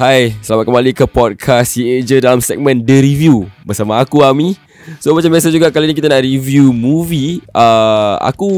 [0.00, 4.56] Hai, selamat kembali ke podcast Ye Je dalam segmen The Review Bersama aku Ami.
[4.96, 7.44] So macam biasa juga kali ni kita nak review movie.
[7.52, 8.48] Uh, Aku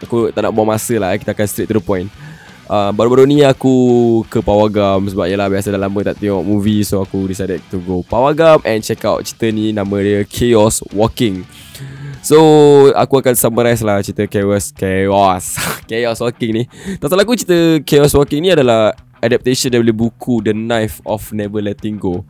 [0.00, 2.08] Aku tak nak buang masa lah Kita akan straight to the point.
[2.64, 7.04] Uh, Baru-baru ni aku ke Pawagam Sebab yalah biasa dah lama tak tengok movie So
[7.04, 9.68] aku decided to go Pawagam And check out cerita ni.
[9.68, 11.44] Nama dia Chaos Walking.
[12.24, 12.40] So
[12.96, 15.60] aku akan summarize lah cerita Chaos Chaos
[15.92, 16.64] Chaos Walking ni.
[16.96, 21.60] Tak salah aku cerita Chaos Walking ni adalah adaptation daripada buku The Knife of Never
[21.62, 22.24] Letting Go.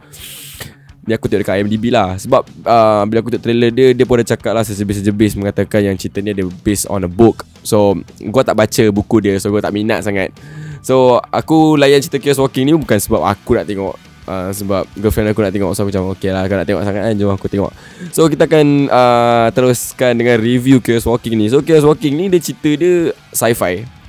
[1.05, 2.17] Ni aku tengok dekat IMDb lah.
[2.17, 5.97] Sebab uh, bila aku tengok trailer dia Dia pun dah cakap lah sejebis-sejebis Mengatakan yang
[6.01, 7.45] cerita ni ada based on a book.
[7.61, 8.01] So
[8.33, 10.33] gua tak baca buku dia So gua tak minat sangat.
[10.81, 15.29] So aku layan cerita Chaos Walking ni Bukan sebab aku nak tengok uh, Sebab girlfriend
[15.37, 15.77] aku nak tengok.
[15.77, 17.73] So aku macam okay lah Kau nak tengok sangat kan Jom aku tengok.
[18.09, 21.53] So kita akan uh, teruskan dengan review Chaos Walking ni.
[21.53, 24.04] So Chaos Walking ni dia cerita dia sci-fi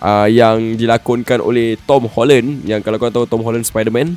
[0.00, 4.16] uh, yang dilakonkan oleh Tom Holland yang kalau kau tahu Tom Holland Spider-Man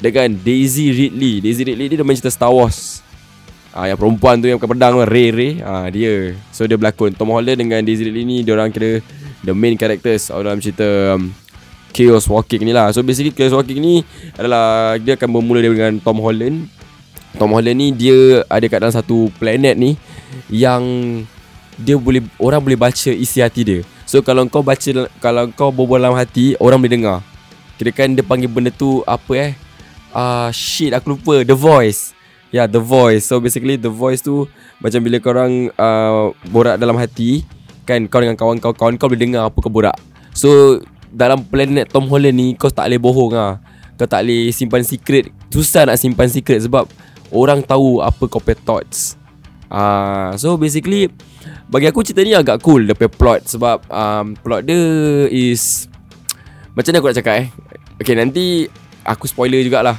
[0.00, 1.44] dengan Daisy Ridley.
[1.44, 3.04] Daisy Ridley dia main cerita Star Wars.
[3.70, 6.34] Ah uh, yang perempuan tu yang pakai pedang tu Ray Ray ah uh, dia.
[6.50, 8.98] So dia berlakon Tom Holland dengan Daisy Ridley ni dia orang kira
[9.46, 11.30] the main characters dalam cerita um,
[11.94, 12.90] Chaos Walking ni lah.
[12.90, 13.94] So basically Chaos Walking ni
[14.34, 16.66] adalah dia akan bermula dengan Tom Holland.
[17.38, 19.94] Tom Holland ni dia ada kat dalam satu planet ni
[20.50, 20.82] yang
[21.78, 23.80] dia boleh orang boleh baca isi hati dia.
[24.10, 27.22] So kalau kau baca Kalau kau berbual dalam hati Orang boleh dengar.
[27.78, 29.50] Kira kan dia panggil benda tu Apa eh?
[30.10, 31.46] Ah uh, Shit aku lupa.
[31.46, 32.10] The Voice.
[32.50, 33.30] Ya yeah, The Voice.
[33.30, 34.50] So basically The Voice tu
[34.82, 37.46] Macam bila korang uh, Borak dalam hati
[37.86, 39.94] Kan kau dengan kawan kau Kawan kau boleh dengar Apa kau borak.
[40.34, 40.82] So
[41.14, 43.62] Dalam planet Tom Holland ni Kau tak boleh bohong lah
[43.94, 45.30] Kau tak boleh simpan secret.
[45.54, 46.90] Susah nak simpan secret Sebab
[47.30, 49.14] Orang tahu Apa kau punya thoughts.
[49.70, 51.14] Ah, uh, So basically
[51.70, 53.46] bagi aku cerita ni agak cool Dia plot.
[53.46, 54.82] Sebab um, plot dia
[55.30, 55.86] is
[56.74, 57.48] Macam mana aku nak cakap eh?
[58.02, 58.66] Okay nanti
[59.06, 59.96] Aku spoiler jugalah.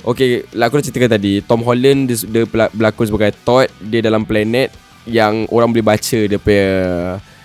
[0.00, 3.68] Okay lah aku dah ceritakan tadi Tom Holland dia, dia berlakon sebagai Todd.
[3.84, 4.72] Dia dalam planet
[5.04, 6.66] Yang orang boleh baca Dia punya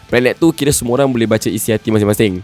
[0.07, 2.39] Planet tu kira semua orang boleh baca isi hati masing-masing.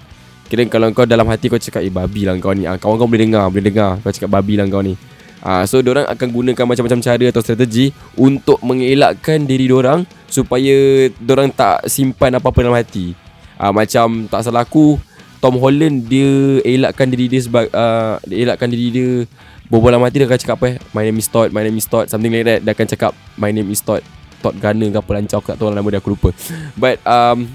[0.50, 2.68] Kira kalau kau dalam hati kau cakap Eh babi lah kau ni.
[2.68, 5.00] Ah, Kawan kau boleh dengar Boleh dengar Kau cakap babi lah kau ni.
[5.42, 11.52] Ah, so orang akan gunakan macam-macam cara atau strategi untuk mengelakkan diri orang supaya orang
[11.52, 13.14] tak simpan apa-apa dalam hati.
[13.60, 14.98] Ah, macam tak salah aku
[15.44, 19.10] Tom Holland dia elakkan diri dia sebab uh, dia elakkan diri dia
[19.68, 20.76] berbual dalam hati dia akan cakap apa eh?
[20.94, 22.60] My name is Todd my name is Todd something like that.
[22.62, 24.06] Dia akan cakap my name is Todd.
[24.42, 26.30] Todd Gunner ke apa lancar aku tak tahu nama dia aku lupa.
[26.78, 27.50] But um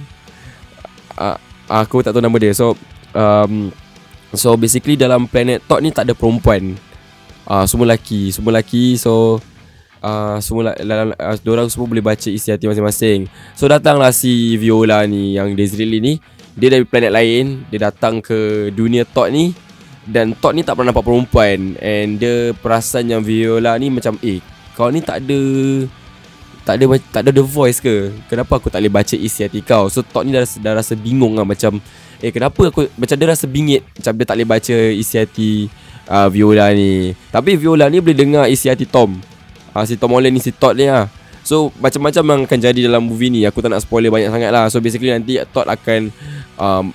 [1.18, 1.38] uh,
[1.70, 2.54] aku tak tahu nama dia.
[2.58, 2.74] So
[3.14, 3.70] um
[4.34, 6.74] so basically dalam planet Todd ni tak ada perempuan.
[7.46, 8.98] Uh, semua lelaki semua lelaki.
[8.98, 9.38] So
[10.06, 13.26] uh, semua uh, orang semua boleh baca isi hati masing-masing.
[13.58, 16.22] So datanglah si Viola ni yang Desiree ni.
[16.56, 17.66] Dia dari planet lain.
[17.68, 19.50] Dia datang ke dunia Todd ni.
[20.06, 21.74] Dan Todd ni tak pernah nampak perempuan.
[21.82, 24.38] And dia perasan yang Viola ni macam eh
[24.76, 25.40] kau ni tak ada
[26.68, 28.12] tak ada tak ada the voice ke?
[28.28, 29.88] Kenapa aku tak boleh baca isi hati kau?
[29.88, 31.80] So Todd ni dah, dah rasa bingung lah macam
[32.20, 35.50] eh kenapa aku macam dia rasa bingit macam dia tak boleh baca isi hati
[36.08, 37.16] uh, Viola ni.
[37.32, 39.16] Tapi Viola ni boleh dengar isi hati Tom
[39.76, 41.06] uh, Si Tom Holland ni si Todd ni lah
[41.46, 43.46] So macam-macam yang akan jadi dalam movie ni.
[43.46, 44.66] Aku tak nak spoiler banyak sangat lah.
[44.66, 46.10] So basically nanti Todd akan
[46.58, 46.90] um,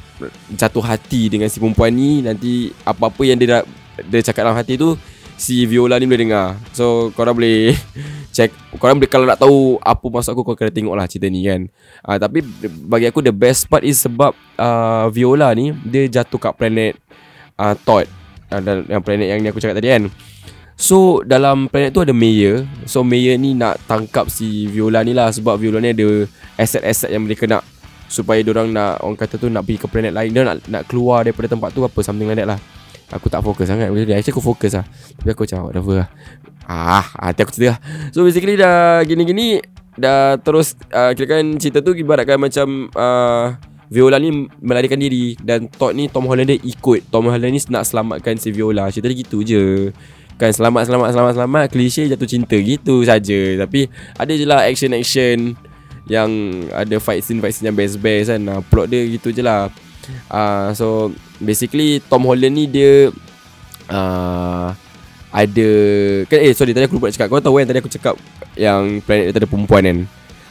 [0.52, 2.20] Jatuh hati dengan si perempuan ni.
[2.20, 3.64] Nanti apa-apa yang dia,
[4.12, 5.00] dia cakap dalam hati tu
[5.40, 6.60] Si Viola ni boleh dengar.
[6.76, 7.72] So korang boleh
[8.36, 8.52] Check.
[8.76, 11.72] Korang boleh kalau nak tahu Apa maksud aku Kau kena tengok lah cerita ni kan.
[12.04, 12.44] Uh, Tapi
[12.92, 17.00] bagi aku the best part is Sebab uh, Viola ni Dia jatuh kat planet
[17.56, 18.04] uh, Todd.
[18.52, 20.12] Uh, yang planet yang ni aku cakap tadi kan
[20.82, 22.66] So dalam planet tu ada Mayor.
[22.90, 25.30] So Mayor ni nak tangkap si Viola ni lah.
[25.30, 26.26] Sebab Viola ni ada
[26.58, 27.62] aset-aset yang mereka nak
[28.10, 30.34] Supaya orang nak Orang kata tu nak pergi ke planet lain.
[30.34, 32.60] Dia nak, nak keluar daripada tempat tu Apa something like that lah.
[33.14, 33.94] Aku tak fokus sangat.
[33.94, 34.86] Actually aku fokus lah.
[35.22, 36.10] Tapi aku macam whatever lah.
[36.66, 37.80] Ah, hati aku cerita lah.
[38.10, 39.62] So basically dah gini-gini
[40.02, 43.54] Dah terus uh, Kira kan cerita tu Ibaratkan macam uh,
[43.92, 45.38] Viola ni melarikan diri.
[45.38, 47.12] Dan Todd ni Tom Holland dia ikut.
[47.12, 48.88] Tom Holland ni nak selamatkan si Viola.
[48.90, 49.92] Cerita dia gitu je
[50.42, 53.62] Kan selamat selamat selamat selamat Klise jatuh cinta gitu saja.
[53.62, 53.86] Tapi
[54.18, 55.54] ada je lah action action
[56.10, 56.30] Yang
[56.74, 58.42] ada fight scene fight scene yang best best kan.
[58.50, 59.70] Uh, Plot dia gitu je lah.
[60.34, 63.14] Uh, So basically Tom Holland ni dia
[63.94, 64.74] uh,
[65.30, 65.70] Ada
[66.26, 67.28] kan, Eh sorry tadi aku lupa nak cakap.
[67.30, 68.18] Kau tahu kan tadi aku cakap
[68.58, 69.98] Yang planet dia ada perempuan kan?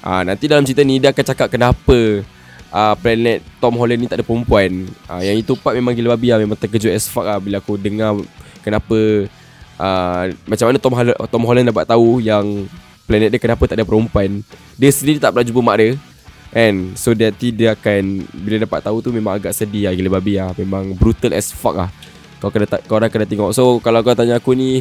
[0.07, 2.23] Uh, Nanti dalam cerita ni dia akan cakap kenapa
[2.71, 4.87] uh, planet Tom Holland ni tak ada perempuan.
[5.11, 7.75] Uh, Yang itu part memang gila babi lah Memang terkejut as fuck lah Bila aku
[7.75, 8.15] dengar
[8.63, 9.27] Kenapa
[9.81, 12.69] uh, Macam mana Tom, Holland, Tom Holland dapat tahu Yang
[13.09, 14.45] planet dia kenapa tak ada perempuan.
[14.77, 15.91] Dia sendiri tak pernah jumpa mak dia
[16.53, 20.37] And So nanti dia akan Bila dapat tahu tu Memang agak sedih lah Gila babi
[20.37, 20.53] lah.
[20.55, 21.89] Memang brutal as fuck lah.
[22.41, 23.53] Kau kena kau orang kena tengok.
[23.53, 24.81] So kalau kau tanya aku ni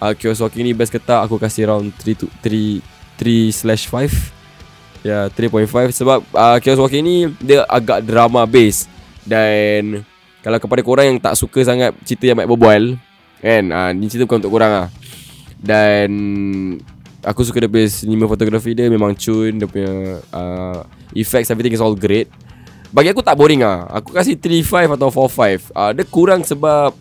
[0.00, 2.80] uh, Chaos Walking ni best ke tak Aku kasih around 3 to 3
[3.20, 8.88] 3 slash 5 Ya yeah, 3.5 Sebab uh, Chaos Walking ni Dia agak drama base.
[9.24, 10.04] Dan
[10.40, 12.96] Kalau kepada korang yang tak suka sangat Cerita yang baik berbual
[13.44, 13.68] Kan?
[13.68, 14.88] Uh, Ni cerita bukan untuk korang lah.
[15.60, 16.10] Dan
[17.24, 20.84] Aku suka dia punya cinematography dia Memang cun Dia punya uh,
[21.16, 22.28] Effects everything is all great.
[22.92, 23.84] Bagi aku tak boring ah.
[24.00, 26.96] Aku kasih 3.5 atau 4.5 uh, Dia kurang sebab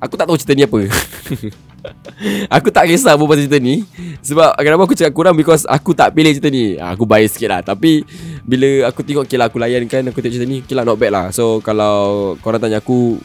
[0.00, 0.80] Aku tak tahu cerita ni apa.
[2.56, 3.84] Aku tak kisah apa pasal cerita ni.
[4.20, 5.32] Sebab kenapa aku cakap kurang?
[5.36, 6.76] Because aku tak pilih cerita ni.
[6.76, 7.60] Aku bias sikit lah.
[7.64, 8.04] Tapi
[8.44, 10.96] Bila aku tengok Okay lah aku layan kan Aku tengok cerita ni Okay lah not
[10.96, 11.26] bad lah.
[11.32, 13.20] So kalau Korang tanya aku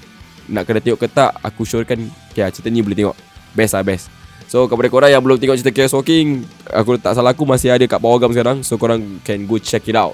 [0.50, 3.18] Nak kena tengok ke tak Aku syorkan Okay lah cerita ni boleh tengok.
[3.58, 4.12] Best lah best.
[4.46, 7.86] So kepada korang yang belum tengok cerita Chaos Walking Aku tak salah aku masih ada
[7.86, 8.62] kat Power Gum sekarang.
[8.62, 10.14] So korang can go check it out.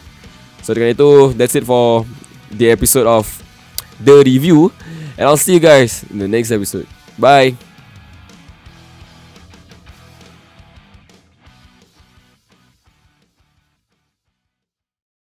[0.64, 2.08] So dengan itu That's it for
[2.52, 3.28] The episode of
[4.00, 4.72] The Review.
[5.20, 6.88] And I'll see you guys In the next episode.
[7.20, 7.71] Bye